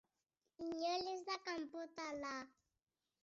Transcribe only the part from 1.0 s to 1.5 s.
ez da